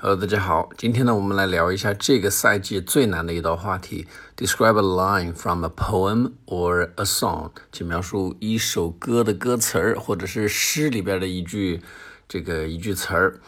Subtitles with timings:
[0.00, 0.68] Hello，大家好。
[0.78, 11.82] 今天呢，我们来聊一下这个赛季最难的一道话题：Describe a line from a poem or a song，去描述一首歌的歌词儿，或者是诗里边的一句
[12.28, 13.40] 这个一句词儿。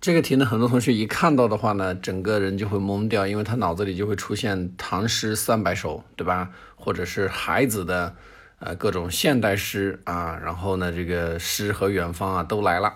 [0.00, 6.50] 这个题呢，很多同学一看到的话呢，整个人就会懵掉，因为他脑子里就会出现唐诗三百首，对吧？
[6.74, 8.16] 或者是孩子的
[8.58, 12.92] 呃各种现代诗啊，然后呢，这个诗和远方啊都来了。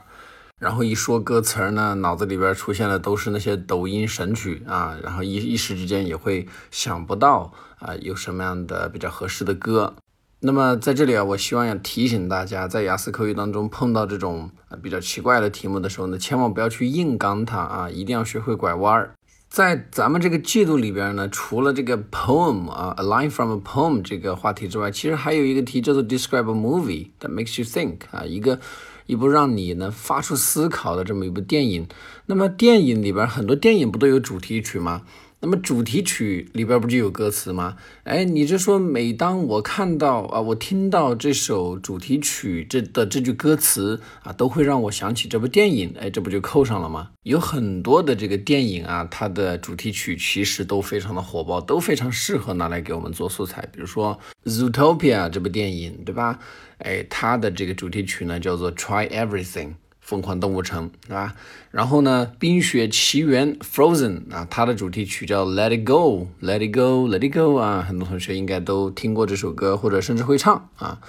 [0.58, 9.94] 然后一说歌词儿呢，脑子里边出现的都是那些抖音神曲啊，然后一一时之间也会想不到啊有什么样的比较合适的歌。
[10.40, 14.50] 那么在这里啊，我希望要提醒大家，在雅思口语当中碰到这种
[14.82, 19.14] 比较奇怪的题目的时候呢，千万不要去硬刚它啊，一定要学会拐弯儿。
[19.50, 28.58] 在咱们这个季度里边呢，除了这个 poem 啊，a line from a poem 这个话题之外，其实还有一个题叫做 describe a movie that makes you think 啊，一个。
[29.06, 31.86] 一部让你能发出思考的这么一部电影，
[32.26, 35.02] 那么电影里边很多电影不都有主题曲吗？
[35.46, 37.76] 那么主题曲里边不就有歌词吗？
[38.02, 45.94] 哎，你就说每当我看到啊，我听到这首主题曲这的这句歌词啊，都会让我想起这部电影。
[46.00, 47.10] 哎，这不就扣上了吗？
[47.22, 53.62] 有很多的这个电影啊，它的主题曲其实都非常的火爆，都非常适合拿来给我们做素材。
[53.72, 54.18] 比如说
[54.50, 56.40] 《Zootopia》这部电影，对吧？
[56.78, 59.68] 哎，它的这个主题曲呢叫做《Try Everything》。
[60.06, 61.34] 疯狂动物城，是吧？
[61.72, 71.00] 然后呢，《冰雪奇缘》Frozen 啊，它的主题曲叫 Let It Go，Let It Go，Let It Go 啊，很多同学应该都听过这首歌，或者甚至会唱啊。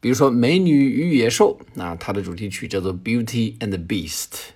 [0.00, 4.50] 比如说《美女与野兽》啊，它的主题曲叫做 Beauty and the Beast。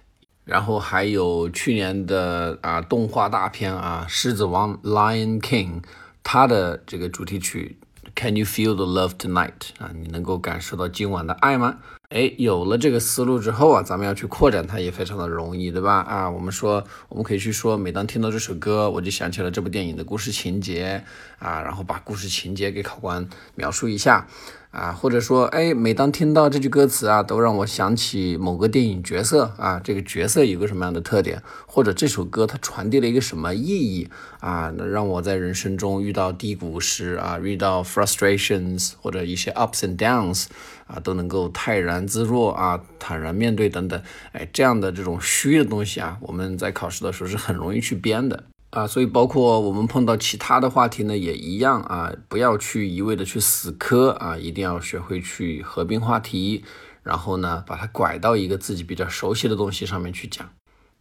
[0.45, 5.83] 然后还有去年的啊动画大片啊，《狮子王》Lion King，
[6.25, 7.79] 它的这个主题曲
[8.15, 11.79] Can You Feel the Love Tonight 啊，你能够感受到今晚的爱吗？
[12.11, 15.97] 哎，有了这个思路之后啊，咱们要去扩展它也非常的容易，对吧？
[16.01, 21.03] 啊，我们说，我们可以去说，每当听到这首歌，我就想起了这部电影的故事情节
[21.39, 24.27] 啊，然后把故事情节给考官描述一下。
[24.71, 34.09] 啊，或者说，哎，每当听到这句歌词啊，都让我想起某个电影角色啊，这个角色有个什么样的特点，或者这首歌它传递了一个什么意义
[34.41, 40.47] 啊，让我在人生中遇到低谷时啊，遇到 frustrations 或者一些 ups and downs
[40.87, 48.45] 啊，都能够泰然自若啊，坦然面对等等，哎，这样的这种虚的东西啊，我们在考试的时候是很容易去编的。
[48.71, 56.65] 啊，所以包括我们碰到其他的话题呢，也一样啊，不要去一味的去死磕啊，一定要学会去合并话题，
[57.05, 60.51] 然后呢，把它拐到一个自己比较熟悉的东西上面去讲，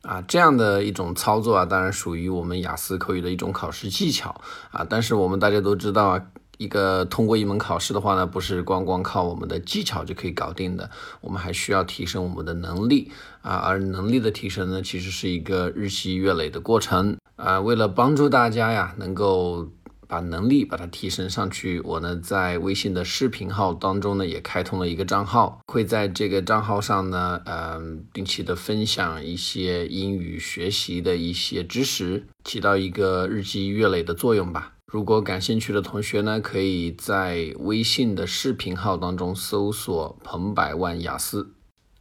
[0.04, 6.24] 啊，这样的一种操作啊，当然属于我们雅思口语的一种考试技巧啊，但是我们大家都知道啊。
[6.58, 10.90] 一个通过一门考试的话呢，不是光光靠我们的技巧就可以搞定的，
[11.22, 17.60] 我们还需要提升我们的能力啊，而能力的提升呢，其实是一个日积月累的过程啊。
[17.60, 19.68] 为了帮助大家呀，能够
[20.08, 34.74] 把能力把它提升上去，我呢在微信的视频号当中呢也开通了一个账号，会在这个账号上呢，嗯，定期的分享一些英语学习的一些知识，起到一个日积月累的作用吧。
[34.94, 41.56] 如果感兴趣的同学呢，可以在微信的视频号当中搜索“彭百万雅思”。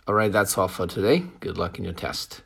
[0.04, 1.22] Alright, that's all for today.
[1.40, 2.40] Good luck in your test.